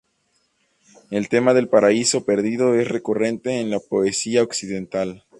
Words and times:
El 1.11 1.29
tema 1.29 1.53
del 1.53 1.69
paraíso 1.69 2.25
perdido 2.25 2.73
es 2.73 2.87
recurrente 2.87 3.59
en 3.59 3.69
la 3.69 3.79
poesía 3.79 4.41
occidental. 4.41 5.25